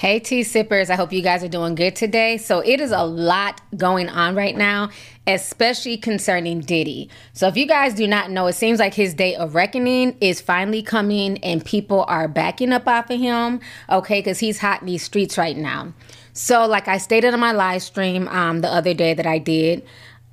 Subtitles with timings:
[0.00, 0.88] Hey, tea sippers.
[0.88, 2.38] I hope you guys are doing good today.
[2.38, 4.88] So, it is a lot going on right now,
[5.26, 7.10] especially concerning Diddy.
[7.34, 10.40] So, if you guys do not know, it seems like his day of reckoning is
[10.40, 13.60] finally coming and people are backing up off of him,
[13.90, 15.92] okay, because he's hot in these streets right now.
[16.32, 19.84] So, like I stated on my live stream um, the other day that I did,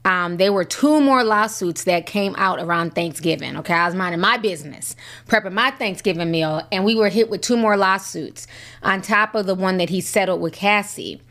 [0.07, 3.57] um, there were two more lawsuits that came out around Thanksgiving.
[3.57, 4.95] Okay, I was minding my business,
[5.27, 8.47] prepping my Thanksgiving meal, and we were hit with two more lawsuits
[8.81, 11.21] on top of the one that he settled with Cassie.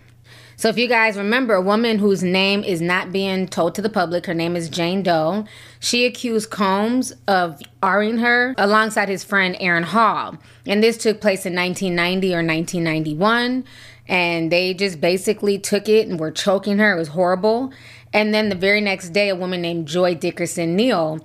[0.59, 3.91] So, if you guys remember, a woman whose name is not being told to the
[3.91, 5.45] public, her name is Jane Doe,
[5.81, 10.39] she accused Combs of R-ing her alongside his friend Aaron Hall.
[10.65, 13.65] And this took place in 1990 or 1991.
[14.09, 16.97] And they just basically took it and were choking her.
[16.97, 17.71] It was horrible.
[18.15, 21.21] And then the very next day, a woman named Joi Dickerson-Neal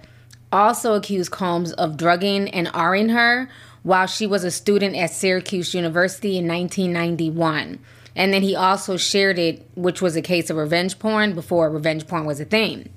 [0.52, 3.48] also accused Combs of drugging and R-ing her
[3.84, 7.80] while she was a student at Syracuse University in 1991.
[8.16, 12.08] And then he also shared it, which was a case of revenge porn before revenge
[12.08, 12.90] porn was a thing.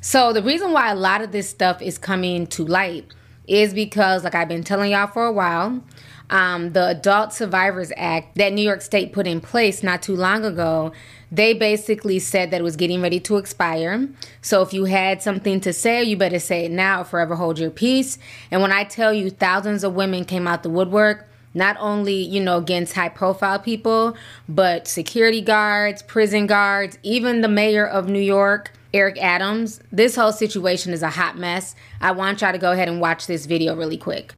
[0.00, 3.12] So the reason why a lot of this stuff is coming to light
[3.46, 5.82] is because, like I've been telling y'all for a while,
[6.30, 10.44] um, the Adult Survivors Act that New York State put in place not too long
[10.44, 10.92] ago,
[11.30, 14.08] they basically said that it was getting ready to expire.
[14.42, 17.58] So if you had something to say, you better say it now or forever hold
[17.58, 18.18] your peace.
[18.50, 22.40] And when I tell you thousands of women came out the woodwork, not only, you
[22.40, 24.14] know, against high profile people,
[24.48, 29.80] but security guards, prison guards, even the mayor of New York, Eric Adams.
[29.90, 31.74] This whole situation is a hot mess.
[32.00, 34.34] I want y'all to go ahead and watch this video really quick.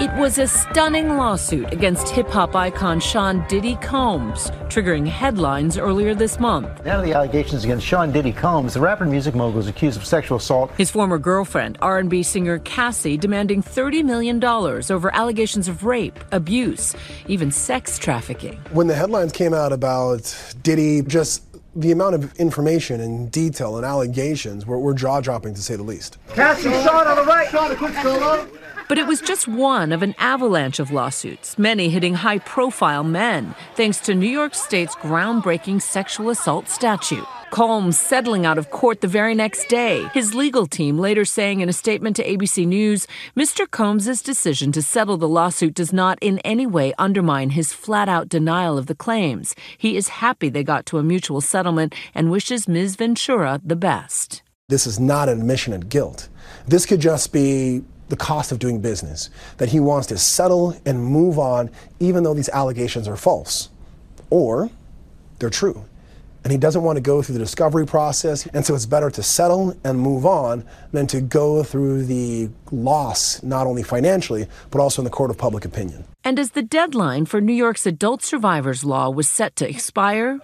[0.00, 6.14] It was a stunning lawsuit against hip hop icon Sean Diddy Combs, triggering headlines earlier
[6.14, 6.82] this month.
[6.86, 10.06] Now the allegations against Sean Diddy Combs, the rapper and music mogul is accused of
[10.06, 10.70] sexual assault.
[10.78, 16.96] His former girlfriend, R&B singer Cassie, demanding $30 million over allegations of rape, abuse,
[17.28, 18.58] even sex trafficking.
[18.70, 21.44] When the headlines came out about Diddy, just
[21.76, 25.82] the amount of information and detail and allegations were, were jaw dropping to say the
[25.82, 26.16] least.
[26.28, 27.50] Cassie, Sean on the right.
[27.50, 28.48] Sean, a quick solo.
[28.90, 33.54] But it was just one of an avalanche of lawsuits, many hitting high profile men,
[33.76, 37.24] thanks to New York State's groundbreaking sexual assault statute.
[37.52, 40.08] Combs settling out of court the very next day.
[40.12, 43.06] His legal team later saying in a statement to ABC News
[43.36, 43.70] Mr.
[43.70, 48.28] Combs' decision to settle the lawsuit does not in any way undermine his flat out
[48.28, 49.54] denial of the claims.
[49.78, 52.96] He is happy they got to a mutual settlement and wishes Ms.
[52.96, 54.42] Ventura the best.
[54.68, 56.28] This is not an admission of guilt.
[56.66, 61.02] This could just be the cost of doing business, that he wants to settle and
[61.02, 63.70] move on, even though these allegations are false
[64.28, 64.70] or
[65.38, 65.84] they're true.
[66.42, 69.22] And he doesn't want to go through the discovery process, and so it's better to
[69.22, 75.02] settle and move on than to go through the loss, not only financially, but also
[75.02, 76.04] in the court of public opinion.
[76.24, 80.38] And as the deadline for New York's adult survivors law was set to expire,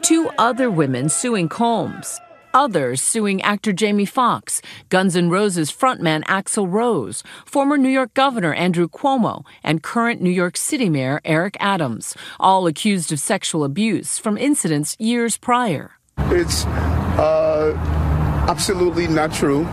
[0.00, 2.18] two other women suing Combs
[2.54, 8.54] others suing actor Jamie Foxx, Guns N' Roses frontman Axl Rose, former New York Governor
[8.54, 14.18] Andrew Cuomo, and current New York City Mayor Eric Adams, all accused of sexual abuse
[14.18, 15.92] from incidents years prior.
[16.30, 16.64] It's
[17.18, 17.72] uh,
[18.48, 19.64] absolutely not true.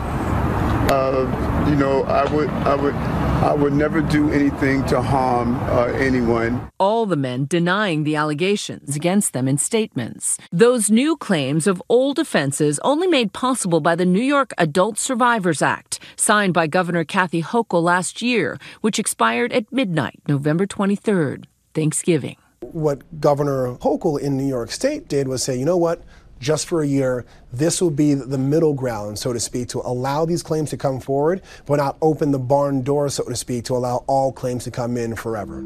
[0.90, 2.94] Uh, you know, I would, I would,
[3.38, 6.70] I would never do anything to harm uh, anyone.
[6.80, 10.40] All the men denying the allegations against them in statements.
[10.52, 15.62] Those new claims of old offenses only made possible by the New York Adult Survivors
[15.62, 21.46] Act, signed by Governor Kathy Hochul last year, which expired at midnight, November 23rd,
[21.76, 22.38] Thanksgiving.
[22.62, 26.02] What Governor Hochul in New York State did was say, you know what?
[26.40, 27.26] Just for a year.
[27.52, 31.00] This will be the middle ground, so to speak, to allow these claims to come
[31.00, 34.72] forward, but not open the barn door, so to speak, to allow all claims to
[34.72, 35.64] come in forever.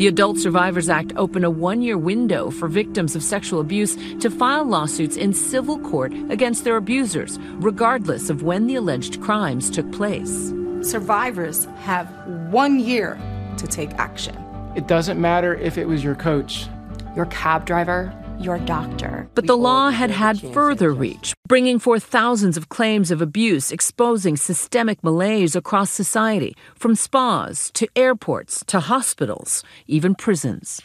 [0.00, 4.30] The Adult Survivors Act opened a one year window for victims of sexual abuse to
[4.30, 9.92] file lawsuits in civil court against their abusers, regardless of when the alleged crimes took
[9.92, 10.54] place.
[10.80, 12.08] Survivors have
[12.50, 13.20] one year
[13.58, 14.34] to take action.
[14.74, 16.66] It doesn't matter if it was your coach,
[17.14, 19.28] your cab driver, your doctor.
[19.34, 24.36] But the law had had further reach, bringing forth thousands of claims of abuse, exposing
[24.36, 30.80] systemic malaise across society, from spas to airports to hospitals, even prisons.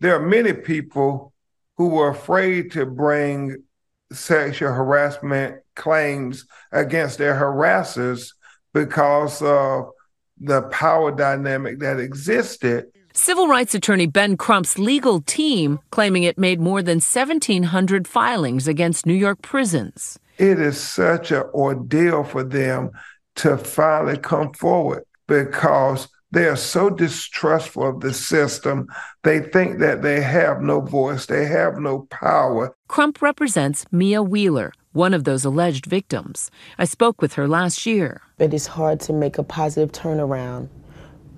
[0.00, 1.32] There are many people
[1.76, 3.62] who were afraid to bring
[4.12, 8.32] sexual harassment claims against their harassers
[8.72, 9.90] because of
[10.40, 12.86] the power dynamic that existed.
[13.20, 19.06] Civil rights attorney Ben Crump's legal team claiming it made more than 1,700 filings against
[19.06, 20.20] New York prisons.
[20.38, 22.92] It is such an ordeal for them
[23.34, 28.86] to finally come forward because they are so distrustful of the system.
[29.24, 32.72] They think that they have no voice, they have no power.
[32.86, 36.52] Crump represents Mia Wheeler, one of those alleged victims.
[36.78, 38.20] I spoke with her last year.
[38.38, 40.68] It is hard to make a positive turnaround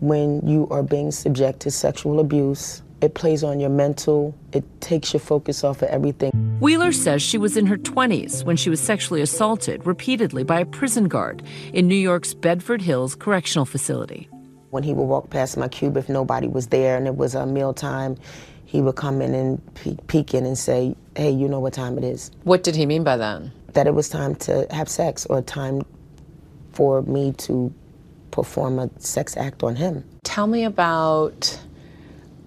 [0.01, 2.83] when you are being subject to sexual abuse.
[3.01, 6.31] It plays on your mental, it takes your focus off of everything.
[6.61, 10.67] Wheeler says she was in her 20s when she was sexually assaulted repeatedly by a
[10.67, 11.43] prison guard
[11.73, 14.29] in New York's Bedford Hills Correctional Facility.
[14.69, 17.47] When he would walk past my cube, if nobody was there and it was a
[17.47, 18.19] mealtime,
[18.67, 21.99] he would come in and peek, peek in and say, Hey, you know what time
[21.99, 22.31] it is.
[22.45, 23.43] What did he mean by that?
[23.73, 25.83] That it was time to have sex or time
[26.73, 27.75] for me to
[28.31, 30.05] perform a sex act on him.
[30.25, 31.59] Tell me about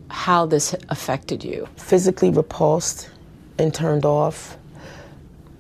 [0.10, 1.68] how this affected you.
[1.78, 3.10] Physically repulsed
[3.58, 4.58] and turned off,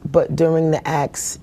[0.05, 1.39] but during the acts,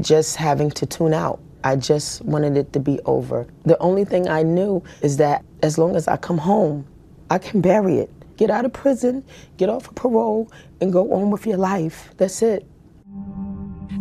[0.00, 1.40] just having to tune out.
[1.62, 3.46] I just wanted it to be over.
[3.64, 6.86] The only thing I knew is that as long as I come home,
[7.30, 8.10] I can bury it.
[8.36, 9.24] Get out of prison,
[9.56, 10.50] get off of parole,
[10.80, 12.10] and go on with your life.
[12.18, 12.66] That's it.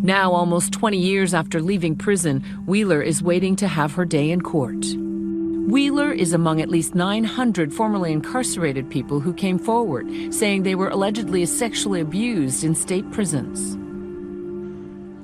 [0.05, 4.41] Now, almost 20 years after leaving prison, Wheeler is waiting to have her day in
[4.41, 4.85] court.
[4.97, 10.89] Wheeler is among at least 900 formerly incarcerated people who came forward, saying they were
[10.89, 13.77] allegedly sexually abused in state prisons.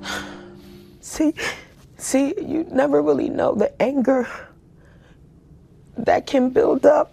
[1.02, 1.34] See,
[1.98, 4.26] see, you never really know the anger
[5.98, 7.12] that can build up.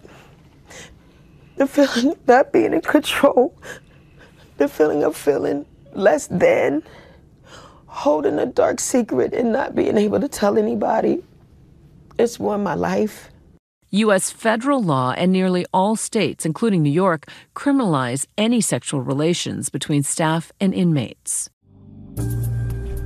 [1.58, 3.54] The feeling of not being in control,
[4.56, 6.84] the feeling of feeling less than,
[7.98, 11.24] holding a dark secret and not being able to tell anybody.
[12.20, 13.32] It's won my life.
[13.90, 14.30] U.S.
[14.30, 20.52] federal law and nearly all states, including New York, criminalize any sexual relations between staff
[20.60, 21.50] and inmates.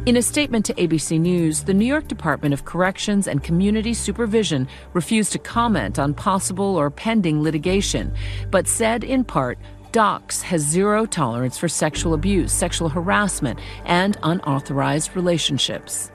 [0.06, 4.68] In a statement to ABC News, the New York Department of Corrections and Community Supervision
[4.92, 8.14] refused to comment on possible or pending litigation,
[8.50, 9.58] but said in part
[9.92, 16.10] DOCCS has zero tolerance for sexual abuse, sexual harassment, and unauthorized relationships.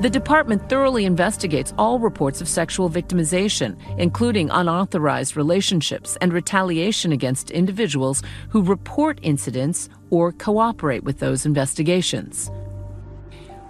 [0.00, 7.50] The department thoroughly investigates all reports of sexual victimization, including unauthorized relationships and retaliation against
[7.50, 12.50] individuals who report incidents or cooperate with those investigations.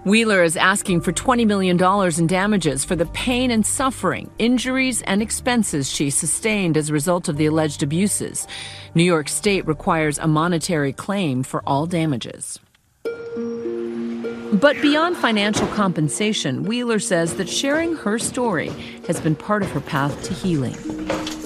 [0.09, 1.79] Wheeler is asking for $20 million
[2.19, 7.29] in damages for the pain and suffering, injuries, and expenses she sustained as a result
[7.29, 8.47] of the alleged abuses.
[8.95, 12.59] New York State requires a monetary claim for all damages.
[13.05, 18.71] But beyond financial compensation, Wheeler says that sharing her story
[19.07, 20.75] has been part of her path to healing.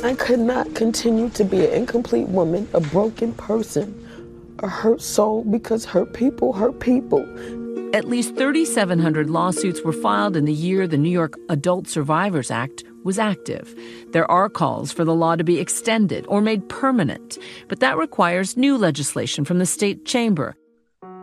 [0.05, 3.99] I could not continue to be an incomplete woman, a broken person,
[4.61, 7.27] a hurt soul because hurt people hurt people.
[7.93, 12.85] At least 3,700 lawsuits were filed in the year the New York Adult Survivors Act
[13.05, 13.79] was active.
[14.13, 17.37] There are calls for the law to be extended or made permanent,
[17.69, 20.57] but that requires new legislation from the state chamber.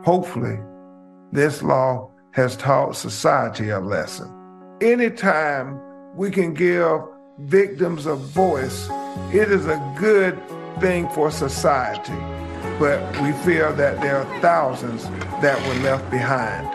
[0.05, 0.59] Hopefully,
[1.31, 4.31] this law has taught society a lesson.
[4.79, 5.81] Anytime
[6.15, 7.01] we can give
[7.39, 8.87] victims a voice,
[9.33, 10.39] it is a good
[10.79, 12.38] thing for society
[12.79, 15.03] but we feel that there are thousands
[15.41, 16.67] that were left behind.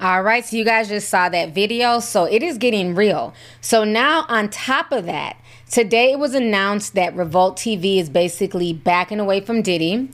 [0.00, 1.98] All right, so you guys just saw that video.
[1.98, 3.34] So it is getting real.
[3.60, 5.36] So now, on top of that,
[5.68, 10.08] today it was announced that Revolt TV is basically backing away from Diddy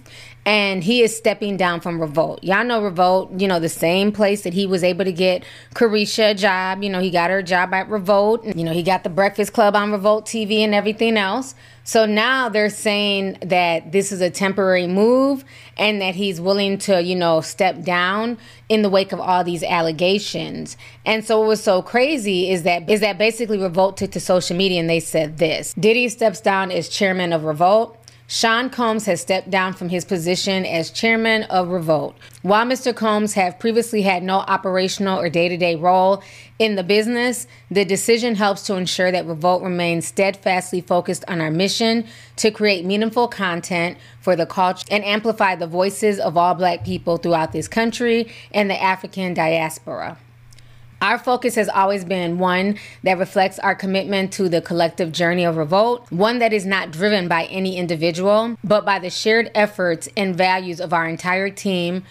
[0.47, 2.45] and he is stepping down from Revolt.
[2.45, 5.43] Y'all know Revolt, you know, the same place that he was able to get
[5.75, 6.83] Caresha a job.
[6.83, 8.45] You know, he got her job at Revolt.
[8.45, 11.55] You know, he got the Breakfast Club on Revolt TV and everything else.
[11.87, 15.45] So now they're saying that this is a temporary move
[15.77, 19.63] and that he's willing to, you know, step down in the wake of all these
[19.63, 20.77] allegations.
[21.05, 24.57] And so what was so crazy is that is that basically Revolt took to social
[24.57, 25.75] media and they said this.
[25.75, 27.99] Diddy steps down as chairman of Revolt.
[28.27, 32.17] Sean Combs has stepped down from his position as chairman of Revolt.
[32.41, 32.95] While Mr.
[32.95, 36.23] Combs have previously had no operational or day-to-day role
[36.59, 41.51] in the business, the decision helps to ensure that Revolt remains steadfastly focused on our
[41.51, 46.83] mission to create meaningful content for the culture and amplify the voices of all black
[46.83, 50.17] people throughout this country and the African diaspora.
[51.05, 55.59] Our focus has always been one that reflects our commitment to the collective journey of
[55.59, 60.35] revolt, one that is not driven by any individual, but by the shared efforts and
[60.35, 62.05] values of our entire team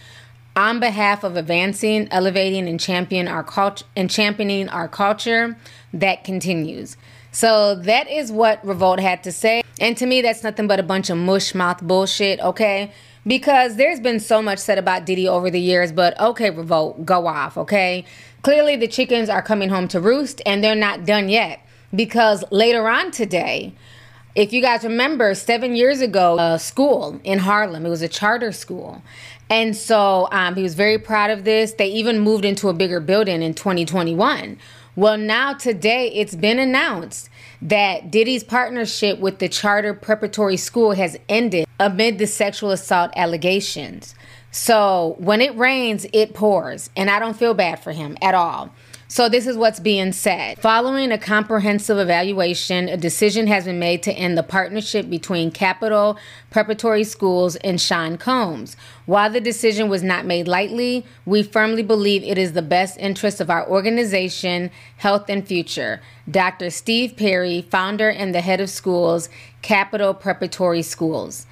[0.56, 5.58] on behalf of advancing, elevating, and championing our culture and championing our culture
[5.92, 6.96] that continues.
[7.32, 9.64] So that is what Revolt had to say.
[9.82, 12.94] And to me, that's nothing but a bunch of mush mouth bullshit, okay?
[13.26, 17.26] Because there's been so much said about Diddy over the years, but okay, Revolt, go
[17.26, 18.06] off, okay?
[18.44, 21.66] Clearly, the chickens are coming home to roost, and they're not done yet.
[21.96, 23.74] Because later on today,
[24.36, 28.52] if you guys remember, seven years ago, a school in Harlem, it was a charter
[28.52, 29.02] school.
[29.50, 31.72] And so um, he was very proud of this.
[31.74, 34.58] They even moved into a bigger building in 2021.
[34.98, 37.30] Well, now today it's been announced
[37.62, 44.16] that Diddy's partnership with the charter preparatory school has ended amid the sexual assault allegations.
[44.54, 46.92] So when it rains, it pours.
[46.96, 48.72] And I don't feel bad for him at all.
[49.10, 50.58] So, this is what's being said.
[50.58, 56.18] Following a comprehensive evaluation, a decision has been made to end the partnership between Capital
[56.50, 58.76] Preparatory Schools and Sean Combs.
[59.06, 63.40] While the decision was not made lightly, we firmly believe it is the best interest
[63.40, 66.02] of our organization, health, and future.
[66.32, 66.72] Dr.
[66.72, 69.30] Steve Perry, founder and the head of schools,
[69.62, 71.46] Capital Preparatory Schools.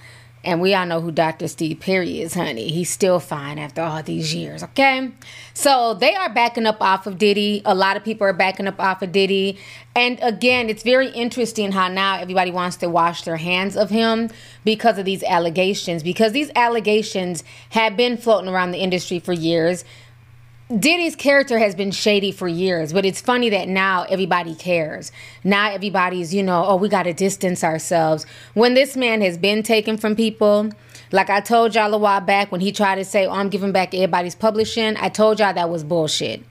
[0.44, 1.48] And we all know who Dr.
[1.48, 2.70] Steve Perry is, honey.
[2.70, 5.12] He's still fine after all these years, okay?
[5.54, 7.62] So they are backing up off of Diddy.
[7.64, 9.60] A lot of people are backing up off of Diddy.
[9.96, 14.30] And again, it's very interesting how now everybody wants to wash their hands of him
[14.64, 16.02] because of these allegations.
[16.02, 19.86] Because these allegations have been floating around the industry for years.
[20.80, 25.12] Diddy's character has been shady for years, but it's funny that now everybody cares.
[25.44, 28.26] Now everybody's, you know, oh, we got to distance ourselves.
[28.54, 30.70] When this man has been taken from people,
[31.12, 33.74] like I told y'all a while back when he tried to say, oh, I'm giving
[33.74, 36.42] back everybody's publishing, I told y'all that was bullshit.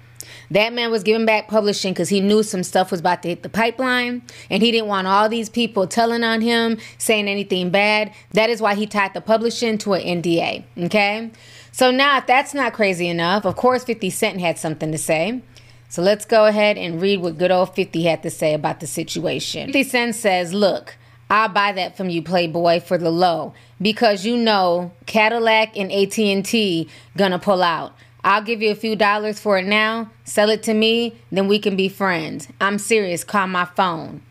[0.50, 3.42] That man was giving back publishing because he knew some stuff was about to hit
[3.42, 8.12] the pipeline and he didn't want all these people telling on him, saying anything bad.
[8.32, 10.64] That is why he tied the publishing to an NDA.
[10.84, 11.30] Okay?
[11.72, 15.42] So now, if that's not crazy enough, of course, 50 Cent had something to say.
[15.88, 18.86] So let's go ahead and read what good old 50 had to say about the
[18.86, 19.66] situation.
[19.66, 20.96] 50 Cent says, Look,
[21.28, 26.88] I'll buy that from you, Playboy, for the low because you know Cadillac and AT&T
[27.16, 27.94] gonna pull out.
[28.22, 30.10] I'll give you a few dollars for it now.
[30.24, 32.48] Sell it to me, then we can be friends.
[32.60, 33.24] I'm serious.
[33.24, 34.22] Call my phone.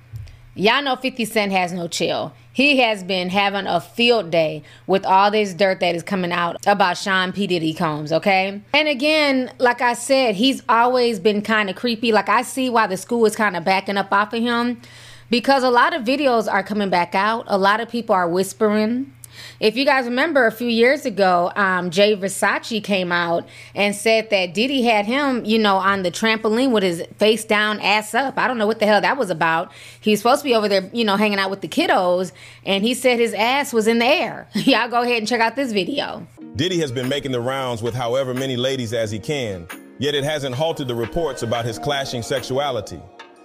[0.56, 2.34] Y'all know 50 Cent has no chill.
[2.52, 6.58] He has been having a field day with all this dirt that is coming out
[6.68, 7.48] about Sean P.
[7.48, 8.62] Diddy Combs, okay?
[8.74, 12.12] And again, like I said, he's always been kind of creepy.
[12.12, 14.82] Like I see why the school is kind of backing up off of him
[15.30, 17.46] because a lot of videos are coming back out.
[17.48, 19.14] A lot of people are whispering
[19.60, 24.30] if you guys remember a few years ago, um, Jay Versace came out and said
[24.30, 28.38] that Diddy had him, you know, on the trampoline with his face down, ass up.
[28.38, 29.72] I don't know what the hell that was about.
[30.00, 32.32] He was supposed to be over there, you know, hanging out with the kiddos,
[32.66, 34.48] and he said his ass was in the air.
[34.54, 36.26] Y'all go ahead and check out this video.
[36.56, 39.68] Diddy has been making the rounds with however many ladies as he can,
[39.98, 43.02] yet it hasn't halted the reports about his clashing sexuality.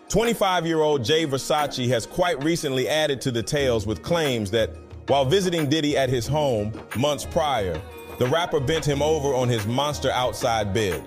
[0.08, 4.70] 25 year old Jay Versace has quite recently added to the tales with claims that
[5.06, 7.80] while visiting Diddy at his home months prior,
[8.18, 11.02] the rapper bent him over on his monster outside bed,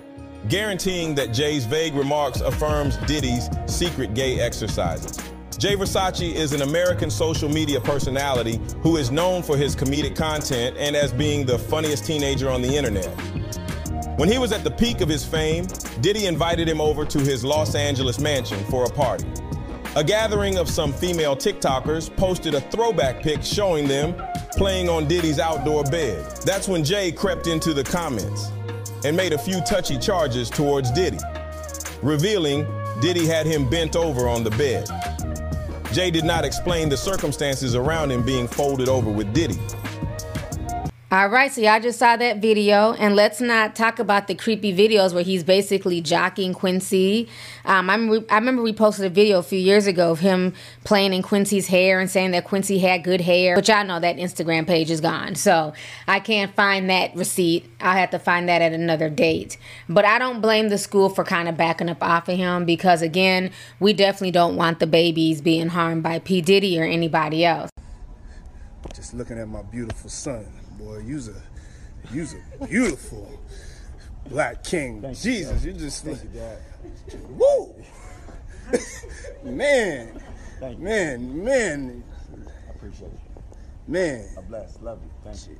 [0.48, 5.18] guaranteeing that Jay's vague remarks affirms Diddy's secret gay exercises.
[5.58, 10.76] Jay Versace is an American social media personality who is known for his comedic content
[10.78, 13.08] and as being the funniest teenager on the internet.
[14.16, 15.66] When he was at the peak of his fame,
[16.00, 19.26] Diddy invited him over to his Los Angeles mansion for a party.
[19.98, 24.14] A gathering of some female TikTokers posted a throwback pic showing them
[24.52, 26.24] playing on Diddy's outdoor bed.
[26.44, 28.52] That's when Jay crept into the comments
[29.04, 31.18] and made a few touchy charges towards Diddy,
[32.00, 32.64] revealing
[33.00, 34.88] Diddy had him bent over on the bed.
[35.92, 39.58] Jay did not explain the circumstances around him being folded over with Diddy.
[41.10, 44.76] All right, so y'all just saw that video, and let's not talk about the creepy
[44.76, 47.30] videos where he's basically jocking Quincy.
[47.64, 50.52] Um, I, remember, I remember we posted a video a few years ago of him
[50.84, 54.16] playing in Quincy's hair and saying that Quincy had good hair, but y'all know that
[54.18, 55.72] Instagram page is gone, so
[56.06, 57.64] I can't find that receipt.
[57.80, 59.56] I'll have to find that at another date.
[59.88, 63.00] But I don't blame the school for kind of backing up off of him because,
[63.00, 63.50] again,
[63.80, 66.42] we definitely don't want the babies being harmed by P.
[66.42, 67.70] Diddy or anybody else.
[68.94, 70.44] Just looking at my beautiful son,
[70.78, 70.98] boy.
[71.06, 71.34] You's a,
[72.12, 73.28] you's a beautiful
[74.28, 75.02] black king.
[75.02, 76.58] Thank Jesus, you, you just Thank you, Dad.
[77.30, 77.74] woo,
[79.44, 80.20] man,
[80.60, 80.84] Thank you.
[80.84, 82.04] man, man,
[82.66, 83.20] I appreciate it.
[83.86, 84.28] man.
[84.36, 84.78] I bless.
[84.80, 85.10] Love you.
[85.24, 85.58] Thank you.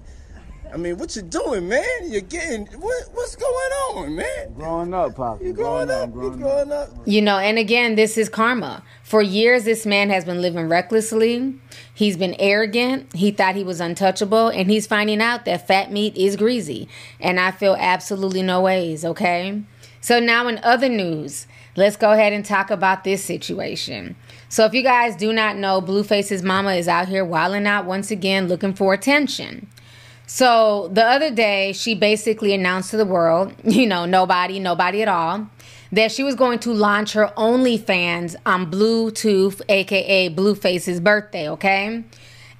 [0.72, 1.84] I mean, what you doing, man?
[2.04, 4.52] You're getting what, what's going on, man?
[4.54, 5.40] Growing up, Pop.
[5.42, 6.14] You growing up?
[6.14, 6.90] You growing up?
[7.06, 8.82] You know, and again, this is karma.
[9.02, 11.54] For years, this man has been living recklessly.
[11.94, 13.14] He's been arrogant.
[13.14, 16.88] He thought he was untouchable, and he's finding out that fat meat is greasy.
[17.18, 19.62] And I feel absolutely no ways, okay?
[20.00, 21.46] So, now in other news,
[21.76, 24.16] let's go ahead and talk about this situation.
[24.50, 28.10] So, if you guys do not know, Blueface's mama is out here wilding out once
[28.10, 29.66] again looking for attention.
[30.28, 35.08] So the other day, she basically announced to the world, you know, nobody, nobody at
[35.08, 35.48] all,
[35.90, 42.04] that she was going to launch her OnlyFans on Bluetooth, aka Blueface's birthday, okay?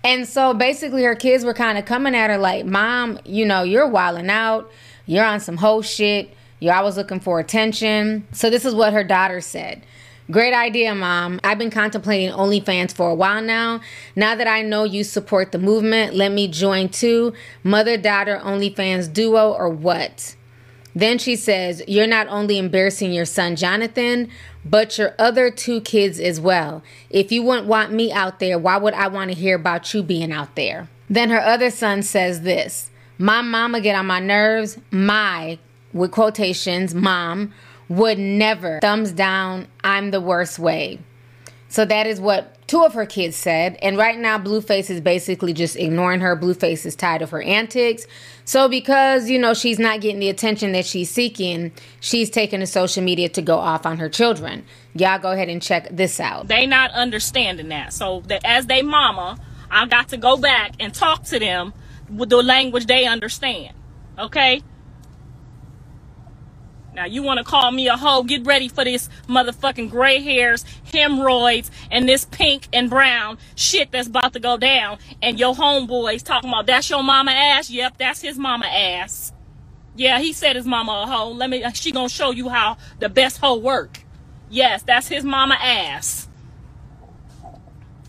[0.02, 3.64] And so basically, her kids were kind of coming at her like, Mom, you know,
[3.64, 4.70] you're wilding out,
[5.04, 8.26] you're on some whole shit, you're always looking for attention.
[8.32, 9.82] So this is what her daughter said.
[10.30, 11.40] Great idea, Mom.
[11.42, 13.80] I've been contemplating OnlyFans for a while now.
[14.14, 17.32] Now that I know you support the movement, let me join too.
[17.64, 20.36] Mother daughter OnlyFans duo or what?
[20.94, 24.28] Then she says, You're not only embarrassing your son Jonathan,
[24.66, 26.82] but your other two kids as well.
[27.08, 30.02] If you wouldn't want me out there, why would I want to hear about you
[30.02, 30.90] being out there?
[31.08, 34.78] Then her other son says this My mama get on my nerves.
[34.90, 35.58] My,
[35.94, 37.54] with quotations, mom
[37.88, 40.98] would never thumbs down i'm the worst way.
[41.70, 43.76] So that is what two of her kids said.
[43.82, 46.34] And right now blueface is basically just ignoring her.
[46.34, 48.06] Blueface is tired of her antics.
[48.44, 52.66] So because you know she's not getting the attention that she's seeking she's taking to
[52.66, 54.64] social media to go off on her children.
[54.94, 56.48] Y'all go ahead and check this out.
[56.48, 57.92] They not understanding that.
[57.92, 59.38] So that as they mama
[59.70, 61.74] i got to go back and talk to them
[62.10, 63.74] with the language they understand.
[64.18, 64.62] Okay
[66.98, 68.24] now you want to call me a hoe?
[68.24, 74.08] Get ready for this motherfucking gray hairs, hemorrhoids, and this pink and brown shit that's
[74.08, 74.98] about to go down.
[75.22, 77.70] And your homeboys talking about that's your mama ass.
[77.70, 79.32] Yep, that's his mama ass.
[79.94, 81.30] Yeah, he said his mama a hoe.
[81.30, 81.62] Let me.
[81.62, 84.00] Uh, she gonna show you how the best hoe work.
[84.50, 86.27] Yes, that's his mama ass.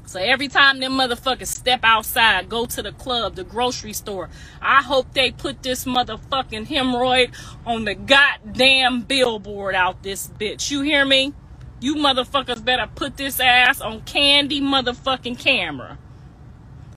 [0.09, 4.27] So every time them motherfuckers step outside, go to the club, the grocery store,
[4.59, 7.31] I hope they put this motherfucking hemorrhoid
[7.63, 10.71] on the goddamn billboard out this bitch.
[10.71, 11.35] You hear me?
[11.79, 15.99] You motherfuckers better put this ass on candy motherfucking camera.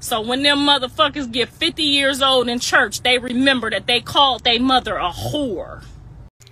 [0.01, 4.43] So when them motherfuckers get 50 years old in church, they remember that they called
[4.43, 5.85] their mother a whore.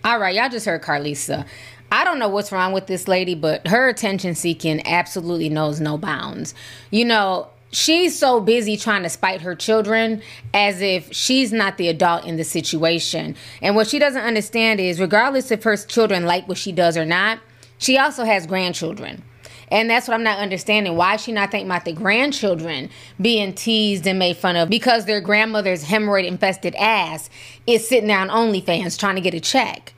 [0.05, 1.47] All right, y'all just heard Karlissa.
[1.93, 5.99] I don't know what's wrong with this lady, but her attention seeking absolutely knows no
[5.99, 6.55] bounds.
[6.91, 10.23] You know, she's so busy trying to spite her children
[10.55, 13.35] as if she's not the adult in the situation.
[13.61, 17.05] And what she doesn't understand is, regardless if her children like what she does or
[17.05, 17.41] not,
[17.79, 19.23] she also has grandchildren.
[19.73, 20.97] And that's what I'm not understanding.
[20.97, 25.21] Why she not thinking about the grandchildren being teased and made fun of because their
[25.21, 27.31] grandmother's hemorrhoid infested ass
[27.67, 29.93] is sitting on OnlyFans trying to get a check?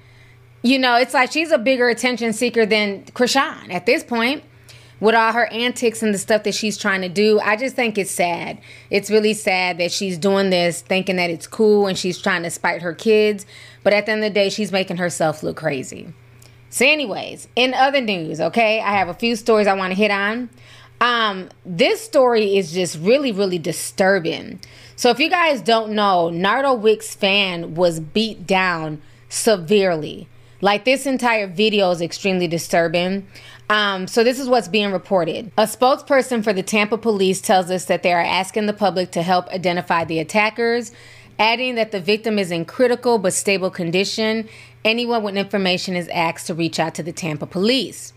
[0.63, 4.45] You know, it's like she's a bigger attention seeker than Krishan at this point
[5.01, 7.41] with all her antics and the stuff that she's trying to do.
[7.41, 8.61] I just think it's sad.
[8.89, 12.51] It's really sad that she's doing this thinking that it's cool and she's trying to
[12.51, 13.45] spite her kids.
[13.83, 16.13] But at the end of the day, she's making herself look crazy.
[16.71, 20.13] So, anyways, in other news, okay, I have a few stories I want to hit
[20.13, 20.49] on.
[21.01, 24.61] Um, this story is just really, really disturbing.
[24.95, 30.29] So, if you guys don't know, Nardo Wick's fan was beat down severely.
[30.63, 33.27] Like this entire video is extremely disturbing.
[33.69, 35.51] Um, so this is what's being reported.
[35.59, 39.23] A spokesperson for the Tampa police tells us that they are asking the public to
[39.23, 40.93] help identify the attackers,
[41.37, 44.49] adding that the victim is in critical but stable condition.
[44.85, 48.13] Anyone with information is asked to reach out to the Tampa police.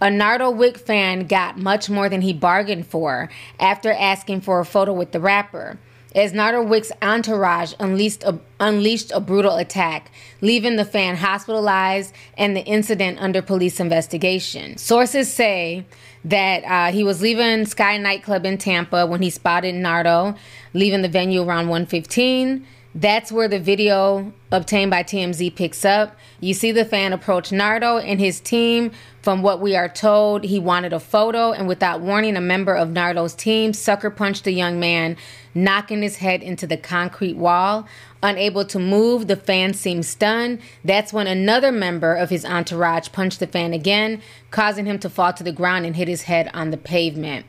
[0.00, 3.28] A Nardo Wick fan got much more than he bargained for
[3.60, 5.78] after asking for a photo with the rapper
[6.14, 12.56] as Nardo Wick's entourage unleashed a, unleashed a brutal attack, leaving the fan hospitalized and
[12.56, 14.76] the incident under police investigation.
[14.76, 15.84] Sources say
[16.24, 20.34] that uh, he was leaving Sky nightclub in Tampa when he spotted Nardo
[20.74, 22.66] leaving the venue around 115.
[22.94, 26.14] That's where the video obtained by TMZ picks up.
[26.40, 28.90] You see the fan approach Nardo and his team.
[29.22, 32.88] From what we are told, he wanted a photo, and without warning, a member of
[32.88, 35.16] Nardo's team sucker punched the young man,
[35.54, 37.86] knocking his head into the concrete wall.
[38.22, 40.60] Unable to move, the fan seemed stunned.
[40.84, 45.32] That's when another member of his entourage punched the fan again, causing him to fall
[45.32, 47.46] to the ground and hit his head on the pavement.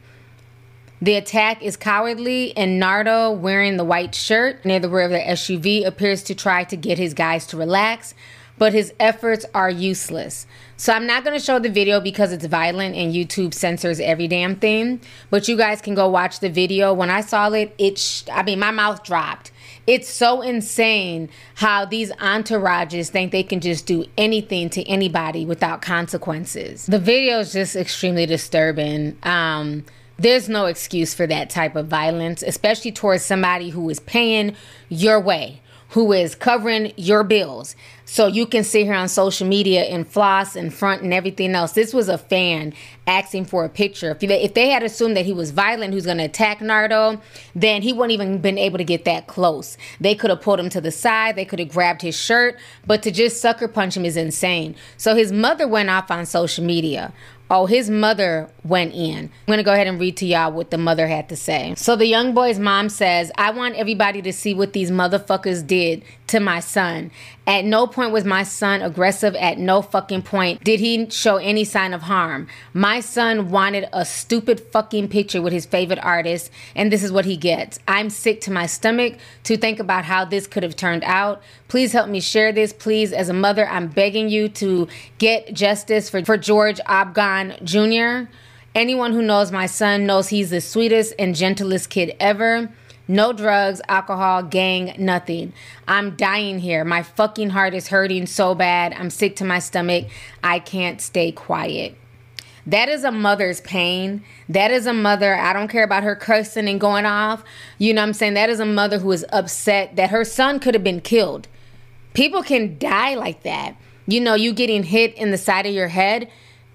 [1.03, 5.17] The attack is cowardly, and Nardo, wearing the white shirt near the rear of the
[5.17, 8.13] SUV, appears to try to get his guys to relax,
[8.57, 10.47] but his efforts are useless.
[10.77, 14.29] So I'm not going to show the video because it's violent and YouTube censors every
[14.29, 16.93] damn thing, but you guys can go watch the video.
[16.93, 19.51] When I saw it, it sh- I mean my mouth dropped.
[19.85, 25.81] It's so insane how these entourages think they can just do anything to anybody without
[25.81, 26.85] consequences.
[26.85, 29.17] The video is just extremely disturbing.
[29.23, 29.83] Um,
[30.23, 34.55] there's no excuse for that type of violence, especially towards somebody who is paying
[34.89, 37.75] your way, who is covering your bills.
[38.05, 41.71] So you can sit here on social media and floss and front and everything else.
[41.71, 42.73] This was a fan
[43.07, 44.11] asking for a picture.
[44.11, 47.21] If they, if they had assumed that he was violent, who's going to attack Nardo,
[47.55, 49.77] then he wouldn't even been able to get that close.
[49.99, 51.35] They could have pulled him to the side.
[51.35, 52.59] They could have grabbed his shirt.
[52.85, 54.75] But to just sucker punch him is insane.
[54.97, 57.13] So his mother went off on social media.
[57.55, 59.25] Oh, his mother went in.
[59.25, 61.75] I'm going to go ahead and read to y'all what the mother had to say.
[61.77, 66.03] So the young boy's mom says, I want everybody to see what these motherfuckers did
[66.33, 67.11] to my son.
[67.45, 69.35] At no point was my son aggressive.
[69.35, 72.47] At no fucking point did he show any sign of harm.
[72.73, 77.25] My son wanted a stupid fucking picture with his favorite artist, and this is what
[77.25, 77.77] he gets.
[77.87, 81.43] I'm sick to my stomach to think about how this could have turned out.
[81.67, 82.73] Please help me share this.
[82.73, 84.87] Please, as a mother, I'm begging you to
[85.19, 88.27] get justice for, for George Obgon Jr.
[88.73, 92.71] Anyone who knows my son knows he's the sweetest and gentlest kid ever.
[93.07, 95.53] No drugs, alcohol, gang, nothing.
[95.87, 96.85] I'm dying here.
[96.85, 98.93] My fucking heart is hurting so bad.
[98.93, 100.07] I'm sick to my stomach.
[100.43, 101.97] I can't stay quiet.
[102.65, 104.23] That is a mother's pain.
[104.47, 105.35] That is a mother.
[105.35, 107.43] I don't care about her cursing and going off.
[107.77, 108.35] You know what I'm saying?
[108.35, 111.49] That is a mother who is upset that her son could have been killed.
[112.13, 113.75] People can die like that.
[114.07, 116.29] You know, you getting hit in the side of your head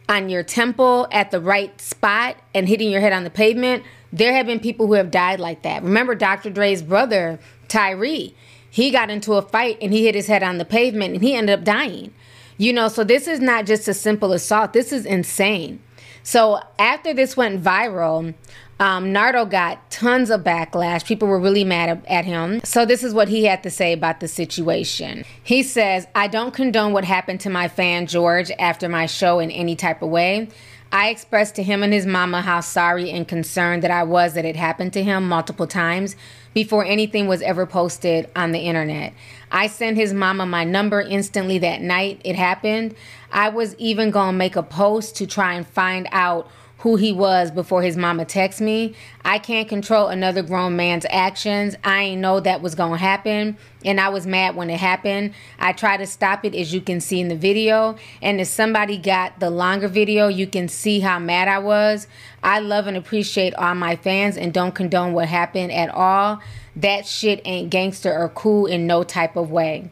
[0.08, 3.82] on your temple at the right spot and hitting your head on the pavement.
[4.12, 5.82] There have been people who have died like that.
[5.82, 6.50] Remember Dr.
[6.50, 8.34] Dre's brother, Tyree?
[8.70, 11.34] He got into a fight and he hit his head on the pavement and he
[11.34, 12.12] ended up dying.
[12.56, 14.72] You know, so this is not just a simple assault.
[14.72, 15.80] This is insane.
[16.22, 18.34] So after this went viral,
[18.80, 21.04] um, Nardo got tons of backlash.
[21.04, 22.60] People were really mad at him.
[22.62, 25.24] So, this is what he had to say about the situation.
[25.42, 29.50] He says, I don't condone what happened to my fan George after my show in
[29.50, 30.48] any type of way.
[30.90, 34.46] I expressed to him and his mama how sorry and concerned that I was that
[34.46, 36.16] it happened to him multiple times
[36.54, 39.12] before anything was ever posted on the internet.
[39.52, 42.94] I sent his mama my number instantly that night it happened.
[43.30, 47.12] I was even going to make a post to try and find out who he
[47.12, 48.94] was before his mama text me.
[49.24, 51.74] I can't control another grown man's actions.
[51.82, 53.56] I ain't know that was gonna happen.
[53.84, 55.34] And I was mad when it happened.
[55.58, 57.96] I tried to stop it as you can see in the video.
[58.22, 62.06] And if somebody got the longer video, you can see how mad I was.
[62.42, 66.40] I love and appreciate all my fans and don't condone what happened at all.
[66.76, 69.90] That shit ain't gangster or cool in no type of way.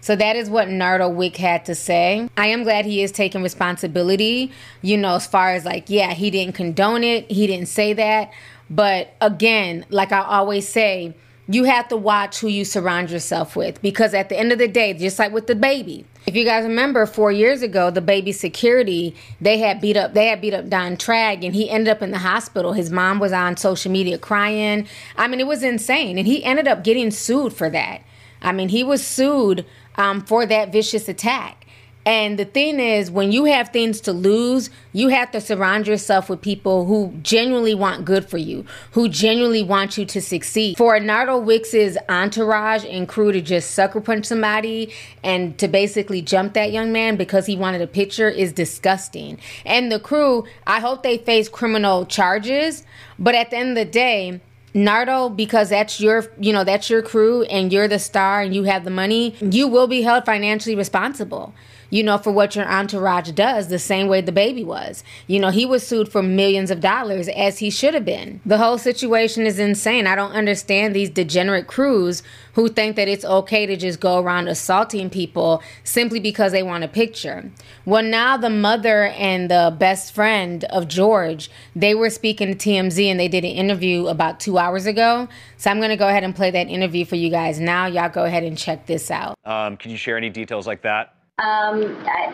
[0.00, 2.28] So that is what Nardo Wick had to say.
[2.36, 6.30] I am glad he is taking responsibility, you know, as far as like, yeah, he
[6.30, 8.32] didn't condone it, he didn't say that.
[8.70, 11.14] But again, like I always say,
[11.48, 14.66] you have to watch who you surround yourself with because at the end of the
[14.66, 19.58] day, just like with DaBaby, if you guys remember four years ago, DaBaby security, they
[19.58, 22.18] had beat up they had beat up Don Trag and he ended up in the
[22.18, 22.72] hospital.
[22.72, 24.88] His mom was on social media crying.
[25.16, 26.18] I mean, it was insane.
[26.18, 28.02] And he ended up getting sued for that.
[28.42, 29.64] I mean, he was sued
[29.96, 31.66] um, for that vicious attack.
[32.06, 36.30] And the thing is, when you have things to lose, you have to surround yourself
[36.30, 40.78] with people who genuinely want good for you, who genuinely want you to succeed.
[40.78, 44.92] For Nardo Wicks's entourage and crew to just sucker punch somebody
[45.24, 49.40] and to basically jump that young man because he wanted a picture is disgusting.
[49.64, 52.84] And the crew, I hope they face criminal charges,
[53.18, 54.40] but at the end of the day,
[54.76, 58.64] Nardo, because that's your, you know, that's your crew and you're the star and you
[58.64, 61.54] have the money, you will be held financially responsible
[61.90, 65.04] you know, for what your entourage does, the same way DaBaby was.
[65.26, 68.40] You know, he was sued for millions of dollars as he should have been.
[68.44, 70.06] The whole situation is insane.
[70.06, 72.22] I don't understand these degenerate crews
[72.54, 76.84] who think that it's okay to just go around assaulting people simply because they want
[76.84, 77.50] a picture.
[77.84, 83.04] Well, now the mother and the best friend of George, they were speaking to TMZ
[83.04, 85.28] and they did an interview about two hours ago.
[85.58, 87.86] So I'm going to go ahead and play that interview for you guys now.
[87.86, 89.36] Y'all go ahead and check this out.
[89.44, 91.15] Um, can you share any details like that?
[91.38, 92.32] Um, I,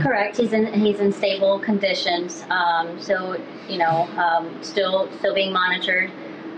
[0.00, 0.36] correct.
[0.36, 2.44] He's in he's in stable conditions.
[2.50, 3.36] Um, so
[3.68, 6.08] you know, um, still still being monitored.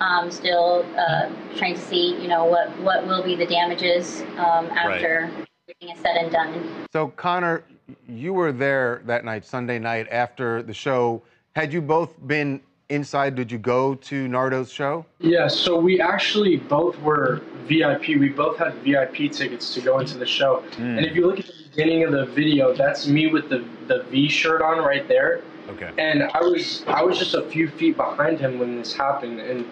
[0.00, 4.66] Um, still uh, trying to see you know what what will be the damages um,
[4.66, 5.46] after right.
[5.70, 6.86] everything is said and done.
[6.92, 7.64] So Connor,
[8.06, 11.22] you were there that night, Sunday night after the show.
[11.54, 13.36] Had you both been inside?
[13.36, 15.06] Did you go to Nardo's show?
[15.20, 18.08] Yeah, so we actually both were VIP.
[18.08, 20.62] We both had VIP tickets to go into the show.
[20.72, 20.98] Mm.
[20.98, 24.02] And if you look at the beginning of the video, that's me with the, the
[24.04, 25.42] V shirt on right there.
[25.68, 25.90] Okay.
[25.98, 29.66] And I was I was just a few feet behind him when this happened, and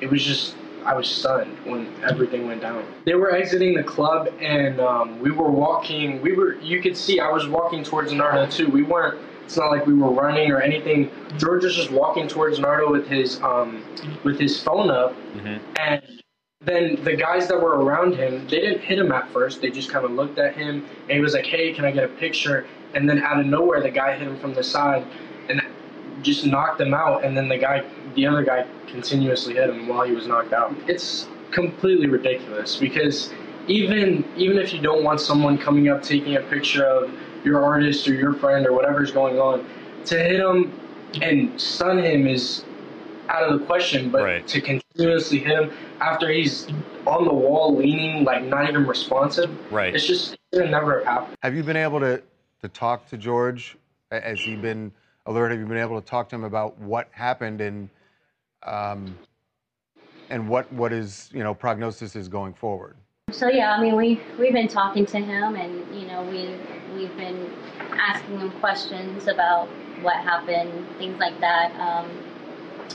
[0.00, 2.84] it was just I was stunned when everything went down.
[3.04, 6.20] They were exiting the club, and um, we were walking.
[6.22, 8.68] We were you could see I was walking towards Nardo too.
[8.68, 9.20] We weren't.
[9.44, 11.10] It's not like we were running or anything.
[11.38, 13.82] George was just walking towards Nardo with his um,
[14.22, 15.14] with his phone up,
[15.78, 16.17] and
[16.68, 19.60] then the guys that were around him, they didn't hit him at first.
[19.60, 22.04] They just kind of looked at him, and he was like, "Hey, can I get
[22.04, 25.04] a picture?" And then out of nowhere, the guy hit him from the side,
[25.48, 25.62] and
[26.22, 27.24] just knocked him out.
[27.24, 30.74] And then the guy, the other guy, continuously hit him while he was knocked out.
[30.86, 33.30] It's completely ridiculous because
[33.68, 37.10] even even if you don't want someone coming up taking a picture of
[37.44, 39.66] your artist or your friend or whatever's going on,
[40.06, 40.78] to hit him
[41.22, 42.64] and stun him is
[43.28, 44.10] out of the question.
[44.10, 46.66] But to continuously hit him after he's
[47.06, 49.94] on the wall leaning, like not even responsive, Right.
[49.94, 51.36] It's just it should never have happened.
[51.42, 52.22] Have you been able to,
[52.62, 53.76] to talk to George?
[54.10, 54.92] Has he been
[55.26, 55.50] alert?
[55.50, 57.88] Have you been able to talk to him about what happened and
[58.64, 59.16] um,
[60.30, 62.96] and what what is you know prognosis is going forward?
[63.30, 66.54] So yeah, I mean we we've been talking to him, and you know we
[66.98, 69.68] we've been asking him questions about
[70.00, 71.78] what happened, things like that.
[71.78, 72.10] Um,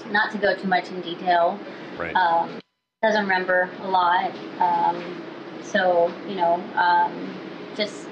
[0.07, 1.59] not to go too much in detail.
[1.97, 2.15] Right.
[2.15, 2.59] Um,
[3.01, 4.31] doesn't remember a lot.
[4.59, 5.21] Um,
[5.61, 7.35] so you know, um,
[7.75, 8.07] just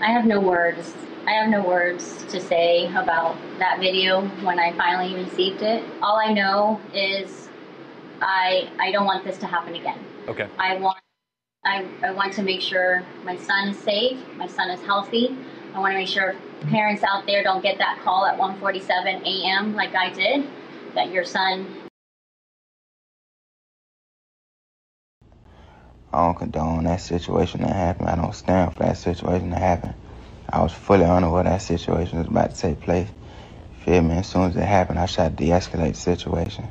[0.00, 0.94] I have no words.
[1.26, 5.84] I have no words to say about that video when I finally received it.
[6.02, 7.48] All I know is
[8.20, 9.98] I I don't want this to happen again.
[10.28, 10.48] Okay.
[10.58, 10.98] I want
[11.64, 15.36] I, I want to make sure my son is safe, my son is healthy.
[15.74, 16.34] I want to make sure
[16.68, 19.74] parents out there don't get that call at 1:47 a.m.
[19.74, 20.46] like I did
[20.94, 21.66] that your son
[26.12, 28.08] I don't condone that situation that happened.
[28.08, 29.94] I don't stand for that situation to happen.
[30.48, 33.08] I was fully unaware that situation was about to take place.
[33.84, 34.16] Feel me?
[34.16, 36.66] As soon as it happened, I tried to de-escalate the situation.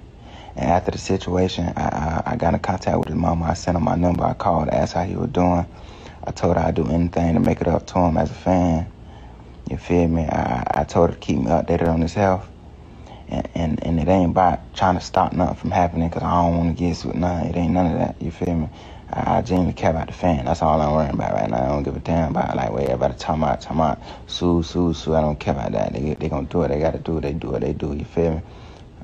[0.58, 1.84] And after the situation, I,
[2.26, 3.46] I, I got in contact with his mama.
[3.46, 4.26] I sent him my number.
[4.26, 5.66] I called, asked how he was doing.
[6.24, 8.92] I told her I'd do anything to make it up to him as a fan.
[9.70, 10.24] You feel me?
[10.24, 12.50] I, I told her to keep me updated on his health.
[13.30, 16.58] And, and, and it ain't about trying to stop nothing from happening because I don't
[16.58, 17.46] want to get with none.
[17.46, 18.22] It ain't none of that.
[18.22, 18.70] You feel me?
[19.12, 20.46] I, I genuinely care about the fan.
[20.46, 21.64] That's all I'm worrying about right now.
[21.64, 24.94] I don't give a damn about like what everybody talking about, talking about sue, sue,
[24.94, 25.16] sue.
[25.16, 25.94] I don't care about that.
[25.94, 26.70] They they gonna do it.
[26.70, 27.22] They gotta do it.
[27.22, 27.94] They do what they do.
[27.94, 28.42] You feel me?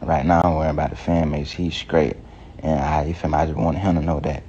[0.01, 1.31] Right now I'm worrying about the fan.
[1.45, 2.17] Sure he's straight.
[2.59, 3.37] And I, you feel me?
[3.37, 4.43] I just want him to know that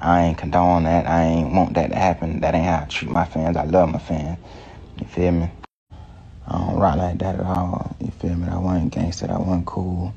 [0.00, 1.06] I ain't condone that.
[1.08, 2.40] I ain't want that to happen.
[2.40, 3.56] That ain't how I treat my fans.
[3.56, 4.38] I love my fans.
[5.00, 5.50] You feel me?
[6.48, 7.96] I don't rock like that at all.
[8.00, 8.48] You feel me?
[8.48, 9.28] I wasn't gangster.
[9.30, 10.14] I wasn't cool.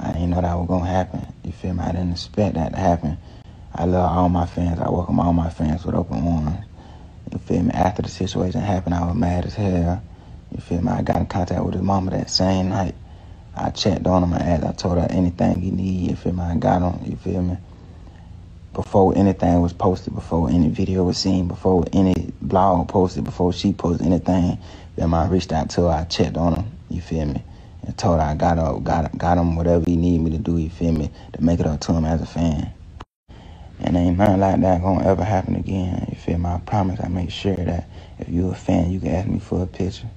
[0.00, 1.26] I didn't know that was gonna happen.
[1.44, 1.80] You feel me?
[1.82, 3.18] I didn't expect that to happen.
[3.74, 4.80] I love all my fans.
[4.80, 6.64] I welcome all my fans with open arms.
[7.32, 7.72] You feel me?
[7.72, 10.02] After the situation happened, I was mad as hell.
[10.52, 10.90] You feel me?
[10.92, 12.94] I got in contact with his mama that same night.
[13.56, 14.34] I checked on him.
[14.34, 16.10] I asked, I told her anything he need.
[16.10, 16.42] You feel me?
[16.42, 17.10] I got him.
[17.10, 17.58] You feel me?
[18.74, 23.72] Before anything was posted, before any video was seen, before any blog posted, before she
[23.72, 24.58] posted anything,
[24.96, 25.88] then I reached out to her.
[25.90, 26.72] I checked on him.
[26.90, 27.40] You feel me?
[27.86, 30.58] And told her I got her, got got him whatever he need me to do.
[30.58, 31.10] You feel me?
[31.34, 32.72] To make it up to him as a fan.
[33.78, 36.08] And ain't nothing like that gonna ever happen again.
[36.10, 36.50] You feel me?
[36.50, 39.62] I promise I make sure that if you a fan, you can ask me for
[39.62, 40.10] a picture.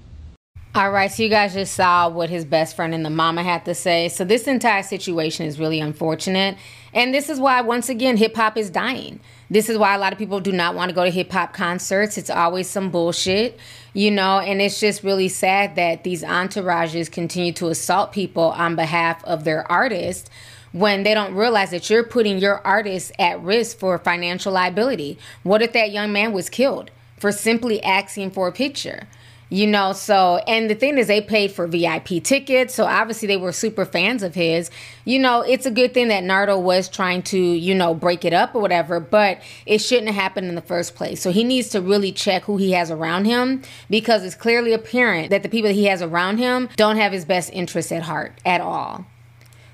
[0.78, 3.66] All right, so you guys just saw what his best friend and the mama had
[3.66, 4.10] to say.
[4.10, 6.56] So this entire situation is really unfortunate.
[6.94, 9.20] And this is why, once again, hip hop is dying.
[9.50, 11.52] This is why a lot of people do not want to go to hip hop
[11.52, 12.16] concerts.
[12.16, 13.60] It's always some bullshit,
[13.94, 18.76] you know, and it's just really sad that these entourages continue to assault people on
[18.76, 20.30] behalf of their artists
[20.74, 25.18] when they don't realize that you're putting your artists at risk for financial liability.
[25.42, 29.08] What if that young man was killed for simply asking for a picture?
[29.50, 32.76] You know, so, and the thing is, they paid for VIP tickets.
[32.76, 34.70] So obviously, they were super fans of his.
[35.06, 38.34] You know, it's a good thing that Nardo was trying to, you know, break it
[38.34, 41.22] up or whatever, but it shouldn't have happened in the first place.
[41.22, 45.30] So he needs to really check who he has around him because it's clearly apparent
[45.30, 48.34] that the people that he has around him don't have his best interests at heart
[48.46, 49.06] at all.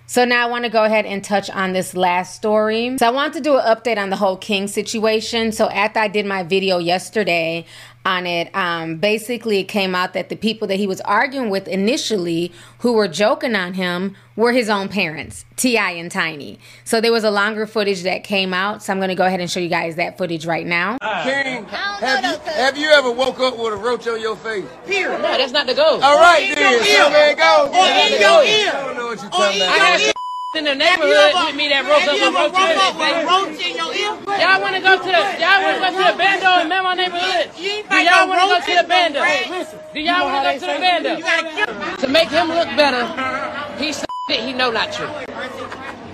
[0.05, 2.95] So now I want to go ahead and touch on this last story.
[2.99, 5.51] So I want to do an update on the whole King situation.
[5.51, 7.65] So after I did my video yesterday
[8.05, 11.67] on it, um, basically it came out that the people that he was arguing with
[11.67, 15.91] initially, who were joking on him, were his own parents, T.I.
[15.91, 16.59] and Tiny.
[16.83, 18.83] So there was a longer footage that came out.
[18.83, 20.97] So I'm going to go ahead and show you guys that footage right now.
[21.23, 24.65] King, have you, have you ever woke up with a roach on your face?
[24.85, 25.21] Period.
[25.21, 26.01] No, that's not the goal.
[26.03, 26.71] All right, Or in then.
[26.73, 27.09] your So ear.
[27.11, 27.69] there it goes.
[27.69, 28.71] Or in your ear.
[28.73, 30.13] I don't know what you're talking about.
[30.55, 30.65] Your I got ear.
[30.65, 32.77] in the neighborhood ever- with me that have up you a ever roach woke in
[32.77, 33.27] up their with a face.
[33.29, 33.93] roach in your?
[34.39, 36.93] Y'all want to go to the y'all want to go to the bando in my
[36.93, 37.45] neighborhood?
[37.57, 39.19] Do y'all want to go to the bando?
[39.93, 41.19] Do y'all want to go to the bando?
[41.19, 41.97] Gotta kill him.
[41.97, 43.03] To make him look better,
[43.77, 45.09] he said he know not true.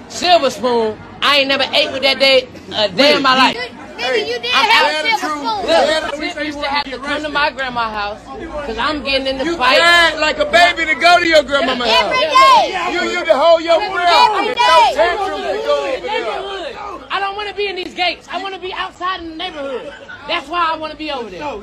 [0.10, 3.72] Silver spoon, I ain't never ate with that day a day in my life.
[4.00, 5.60] Nigga, you did have a silver spoon.
[5.68, 9.38] Look, Tip used to have to come to my grandma's house because I'm getting in
[9.38, 9.78] the You fight.
[9.78, 12.04] cried like a baby to go to your grandmama's house.
[12.04, 12.94] Every day.
[12.94, 14.58] You used to hold your breath Every and
[14.96, 17.08] tantrums to go over there.
[17.12, 18.28] I don't want to be in these gates.
[18.32, 19.92] I want to be outside in the neighborhood.
[20.28, 21.42] That's why I want to be over there.
[21.42, 21.62] But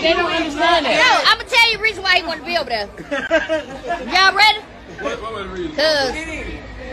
[0.00, 1.24] they don't understand No, that.
[1.28, 2.88] I'm gonna tell you the reason why he want to be over there.
[4.12, 4.60] Y'all ready?
[5.76, 6.14] Cause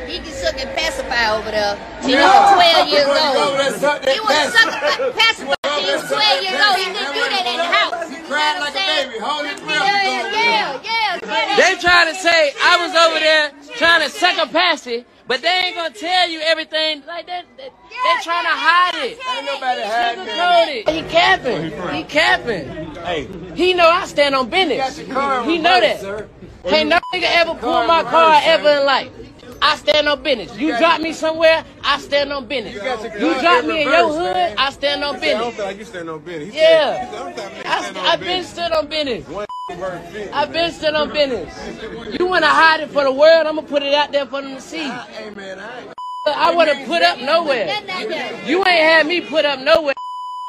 [0.10, 1.78] he can suck and pacify over there.
[2.02, 4.06] Till he was 12 years old.
[4.10, 6.78] He was sucking pa- pacify till he was 12 years old.
[6.78, 8.10] He couldn't do that in the house.
[8.10, 9.20] He cried like a baby.
[9.22, 9.86] Hold his breath.
[9.86, 11.56] Yeah, yeah, yeah, yeah.
[11.58, 15.50] They trying to say I was over there trying to suck a passy, but they
[15.66, 17.46] ain't gonna tell you everything like that.
[17.58, 19.20] They, they trying to hide it.
[19.36, 20.90] Ain't nobody hiding it.
[20.90, 21.72] He capping.
[21.96, 22.96] He capping.
[23.06, 24.98] Hey, he know I stand on business.
[24.98, 26.28] He know that.
[26.66, 29.12] Ain't no nigga ever pull my car ever in life.
[29.62, 30.58] I stand on business.
[30.58, 32.76] You drop me somewhere, I stand on business.
[32.76, 36.10] You drop me in your hood, I stand on I don't feel like you stand
[36.10, 36.54] on business.
[36.54, 37.10] He Yeah.
[37.12, 39.26] said- I, I've been stood on business.
[40.34, 42.18] I've been stood on business.
[42.20, 43.46] You want to hide it for the world?
[43.46, 44.82] I'm gonna put it out there for them to see.
[44.86, 45.08] Ah,
[46.26, 47.68] I want to put up nowhere.
[48.46, 49.94] You ain't had me put up nowhere.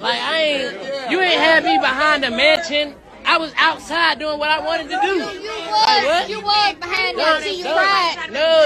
[0.01, 1.11] Like I ain't.
[1.11, 2.94] You ain't had me behind a mansion.
[3.27, 5.14] I was outside doing what I wanted to do.
[5.14, 8.33] You was, you was behind No, that you no, cried.
[8.33, 8.64] No,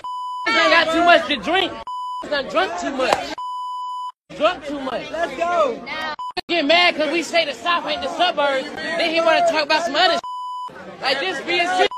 [0.56, 1.72] ain't got too much to drink.
[2.30, 3.34] Done drunk too much.
[4.36, 5.10] Drunk too much.
[5.10, 5.84] Let's go.
[6.48, 8.68] Get mad because we say the South ain't the suburbs.
[8.74, 10.18] Then he want to talk about some other
[11.00, 11.90] like this being shit.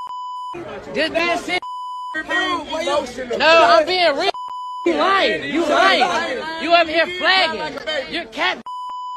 [0.94, 1.62] This being shit.
[3.38, 4.30] No, I'm being real.
[4.86, 5.52] You lying.
[5.52, 6.62] You lying.
[6.62, 7.78] You up here flagging.
[8.12, 8.62] You're cat.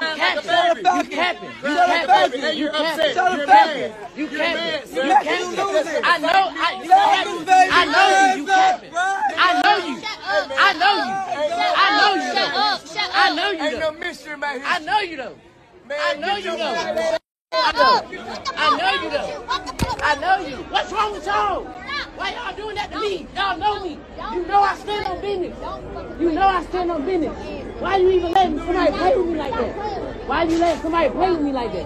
[0.01, 0.45] You capping.
[0.45, 0.85] You capping.
[0.85, 2.57] You capping.
[2.57, 3.09] You capping.
[3.11, 3.91] You capping.
[4.15, 4.95] You capping.
[4.95, 6.03] You capping.
[6.05, 6.53] I know.
[6.55, 7.45] I, you capping.
[7.49, 8.41] I know you.
[8.41, 8.91] You capping.
[8.95, 10.01] I know you.
[10.55, 11.15] I know you.
[11.75, 12.31] I know you.
[12.31, 12.87] Shut up.
[12.87, 13.35] Shut I up.
[13.35, 15.35] know you Ain't no mystery about his I know you though.
[15.91, 16.75] I know you though.
[17.51, 18.01] I know.
[18.55, 19.45] I know you though.
[20.01, 20.55] I know you.
[20.71, 21.65] What's wrong with y'all?
[22.15, 23.27] Why y'all doing that to me?
[23.35, 23.99] Y'all know me.
[24.33, 25.57] You know I stand on business.
[26.21, 27.58] You know I stand on business.
[27.79, 30.27] Why you even letting somebody play with me like that?
[30.27, 31.85] Why you letting somebody play with me like that?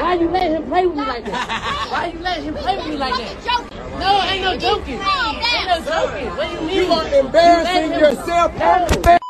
[0.00, 1.90] Why you letting him play with me like that?
[1.90, 3.44] Why you letting him play with me like that?
[4.00, 4.94] No, ain't no joking.
[4.94, 6.30] Ain't no joking.
[6.36, 6.76] What do you mean?
[6.76, 9.20] You are embarrassing You yourself.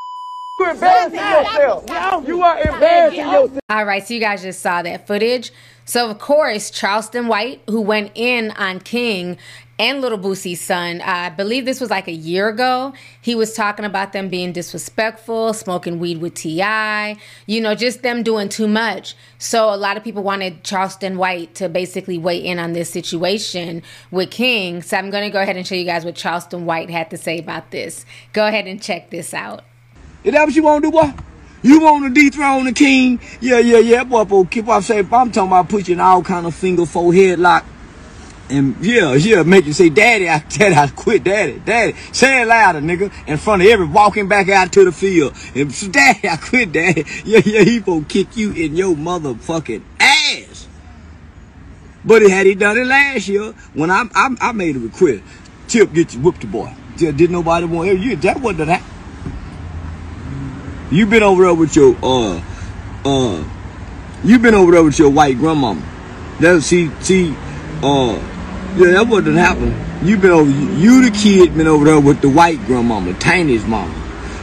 [0.64, 2.26] You're embarrassing yourself.
[2.26, 3.58] You are embarrassing yourself.
[3.68, 5.52] All right, so you guys just saw that footage.
[5.84, 9.36] So of course, Charleston White, who went in on King
[9.78, 12.94] and Little Boosie's son, uh, I believe this was like a year ago.
[13.20, 18.22] He was talking about them being disrespectful, smoking weed with T.I., you know, just them
[18.22, 19.14] doing too much.
[19.36, 23.82] So a lot of people wanted Charleston White to basically weigh in on this situation
[24.10, 24.80] with King.
[24.80, 27.18] So I'm going to go ahead and show you guys what Charleston White had to
[27.18, 28.06] say about this.
[28.32, 29.62] Go ahead and check this out.
[30.24, 31.12] Is that what you want to do, boy?
[31.62, 33.20] You want to dethrone the king?
[33.40, 34.24] Yeah, yeah, yeah, boy.
[34.24, 37.64] boy keep on saying, I'm talking about pushing all kind of finger forehead lock.
[38.50, 41.94] And yeah, yeah, make you say, Daddy, I tell I quit, Daddy, Daddy.
[42.12, 45.34] Say it louder, nigga, in front of every walking back out to the field.
[45.54, 47.04] And Daddy, I quit, Daddy.
[47.24, 50.68] Yeah, yeah, he gonna kick you in your motherfucking ass.
[52.04, 55.22] But had he done it last year, when I I, I made a request,
[55.68, 56.72] Tip get you whooped the boy.
[56.96, 58.16] Did did nobody want you?
[58.16, 58.82] That wasn't that.
[60.94, 62.40] You been over there with your uh
[63.04, 63.44] uh
[64.22, 65.82] you been over there with your white grandmama.
[66.38, 67.30] That see see
[67.82, 68.14] uh
[68.76, 69.74] yeah that wouldn't happen.
[70.06, 73.92] You been over you the kid been over there with the white grandmama, Tiny's mama.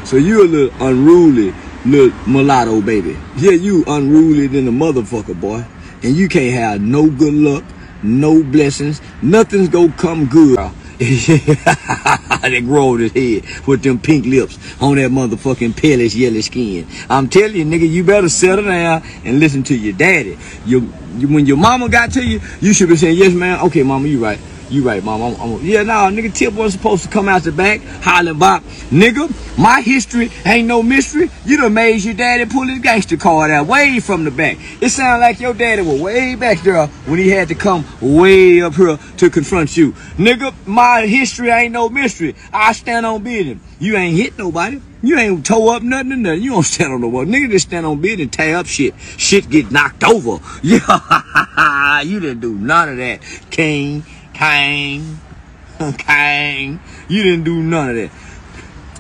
[0.06, 1.54] So you a little unruly
[1.86, 3.18] little mulatto baby.
[3.38, 5.64] Yeah, you unruly than a motherfucker boy.
[6.04, 7.64] And you can't have no good luck,
[8.04, 10.60] no blessings, nothing's gonna come good.
[12.52, 16.88] they grow his head with them pink lips on that motherfucking palish yellow skin.
[17.10, 20.38] I'm telling you, nigga, you better settle down and listen to your daddy.
[20.66, 23.66] You, you when your mama got to you, you should be saying, yes, ma'am.
[23.66, 24.40] Okay, mama, you right.
[24.72, 25.22] You right, mom.
[25.22, 28.64] I'm, I'm, yeah, nah, nigga, Tip wasn't supposed to come out the back hollering about,
[28.90, 31.30] nigga, my history ain't no mystery.
[31.46, 34.58] You done made your daddy pull his gangster card out way from the back.
[34.80, 38.62] It sounded like your daddy was way back there when he had to come way
[38.62, 39.92] up here to confront you.
[40.16, 42.34] Nigga, my history ain't no mystery.
[42.54, 43.62] I stand on business.
[43.78, 44.80] You ain't hit nobody.
[45.04, 46.44] You ain't toe up nothing or nothing.
[46.44, 47.26] You don't stand on the wall.
[47.26, 48.94] Nigga just stand on business and tear up shit.
[49.18, 50.40] Shit get knocked over.
[50.64, 53.20] Yeah, you didn't do none of that,
[53.50, 54.06] King.
[54.42, 55.20] Kang,
[56.00, 56.80] Kang.
[57.08, 58.12] You didn't do none of that.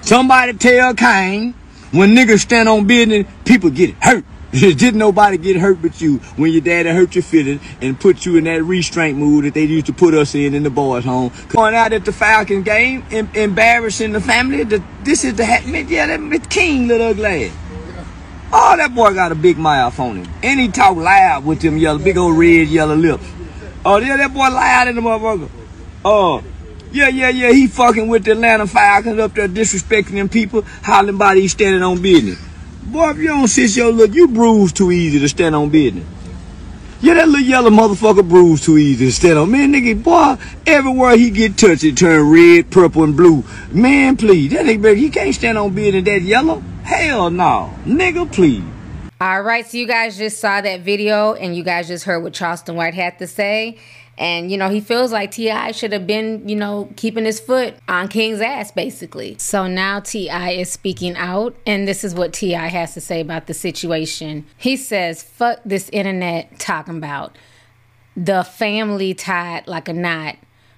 [0.05, 1.53] Somebody tell Kang
[1.91, 4.23] when niggas stand on business, people get hurt.
[4.51, 8.37] Didn't nobody get hurt but you when your daddy hurt your feelings and put you
[8.37, 11.31] in that restraint mood that they used to put us in in the boys' home.
[11.47, 14.63] Going out at the Falcon game, em- embarrassing the family.
[14.63, 17.51] The, this is the hat, yeah, that King little ugly.
[18.53, 20.31] Oh, that boy got a big mouth on him.
[20.43, 23.25] And he talk loud with them yellow, big old red yellow lips.
[23.84, 25.49] Oh, yeah, that boy loud in the motherfucker.
[26.05, 26.43] Oh,
[26.91, 27.51] yeah, yeah, yeah.
[27.51, 31.82] He fucking with the Atlanta Falcons up there disrespecting them people, hollering about he standing
[31.82, 32.39] on business.
[32.84, 36.05] Boy, if you don't sit your look, you bruise too easy to stand on business.
[36.99, 39.49] Yeah, that little yellow motherfucker bruise too easy to stand on.
[39.49, 40.36] Man, nigga, boy,
[40.67, 43.43] everywhere he get touched, it turn red, purple, and blue.
[43.71, 46.59] Man, please, that nigga, he can't stand on business that yellow.
[46.84, 47.73] Hell no.
[47.86, 48.63] Nigga, please.
[49.22, 52.34] All right, so you guys just saw that video and you guys just heard what
[52.34, 53.78] Charleston White had to say.
[54.17, 55.74] And, you know, he feels like T.I.
[55.74, 59.36] should have been, you know, keeping his foot on King's ass, basically.
[59.38, 60.53] So now T.I.
[60.53, 62.65] is speaking out, and this is what T.I.
[62.69, 64.47] has to say about the situation.
[64.57, 67.38] He says, fuck this internet talking about
[68.17, 70.38] the family tied like a knot.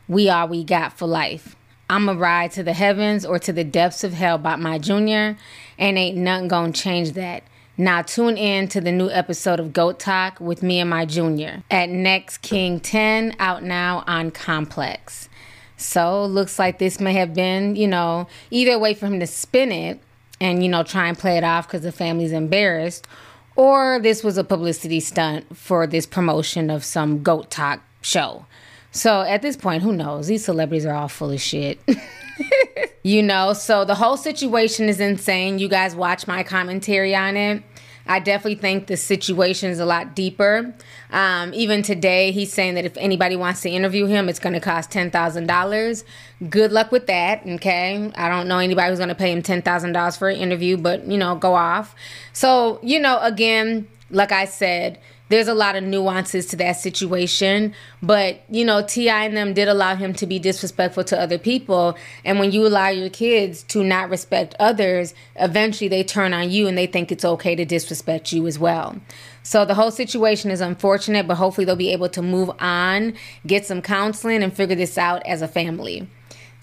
[0.10, 1.56] We all we got for life.
[1.89, 5.38] I'm a ride to the heavens or to the depths of hell by my junior,
[5.78, 7.44] and ain't nothing gonna change that.
[7.78, 11.63] Now tune in to the new episode of Goat Talk with me and my junior
[11.71, 15.28] at Next King 10 out now on Complex.
[15.76, 19.71] So looks like this may have been, you know, either way for him to spin
[19.71, 19.99] it
[20.39, 23.07] and, you know, try and play it off because the family's embarrassed,
[23.55, 28.45] or this was a publicity stunt for this promotion of some Goat Talk show.
[28.91, 30.28] So at this point, who knows?
[30.28, 31.80] These celebrities are all full of shit.
[33.04, 35.60] you know, so the whole situation is insane.
[35.60, 37.64] You guys watch my commentary on it.
[38.06, 40.74] I definitely think the situation is a lot deeper.
[41.12, 44.60] Um, even today, he's saying that if anybody wants to interview him, it's going to
[44.60, 46.04] cost $10,000.
[46.50, 48.12] Good luck with that, okay?
[48.16, 51.18] I don't know anybody who's going to pay him $10,000 for an interview, but, you
[51.18, 51.96] know, go off.
[52.34, 55.00] So, you know, again, like I said,
[55.34, 57.74] there's a lot of nuances to that situation
[58.04, 59.26] but you know T.I.
[59.26, 62.90] and them did allow him to be disrespectful to other people and when you allow
[62.90, 67.26] your kids to not respect others eventually they turn on you and they think it's
[67.26, 68.96] okay to disrespect you as well.
[69.42, 73.16] So the whole situation is unfortunate but hopefully they'll be able to move on
[73.48, 76.08] get some counseling and figure this out as a family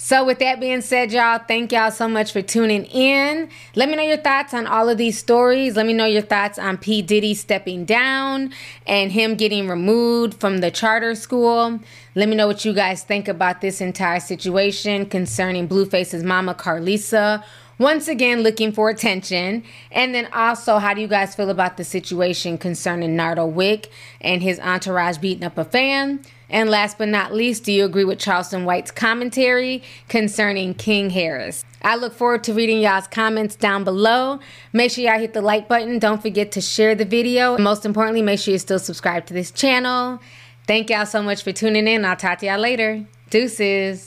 [0.02, 3.50] so, with that being said, y'all, thank y'all so much for tuning in.
[3.74, 5.76] Let me know your thoughts on all of these stories.
[5.76, 7.02] Let me know your thoughts on P.
[7.02, 8.50] Diddy stepping down
[8.86, 11.80] and him getting removed from the charter school.
[12.14, 17.44] Let me know what you guys think about this entire situation concerning Blueface's mama, Karlissa.
[17.78, 19.62] Once again, looking for attention.
[19.92, 23.90] And then also, how do you guys feel about the situation concerning Nardo Wick
[24.22, 26.24] and his entourage beating up a fan?
[26.50, 31.64] And last but not least, do you agree with Charleston White's commentary concerning King Harris?
[31.82, 34.40] I look forward to reading y'all's comments down below.
[34.72, 35.98] Make sure y'all hit the like button.
[35.98, 37.54] Don't forget to share the video.
[37.54, 40.20] And most importantly, make sure you still subscribe to this channel.
[40.66, 42.04] Thank y'all so much for tuning in.
[42.04, 43.04] I'll talk to y'all later.
[43.30, 44.06] Deuces.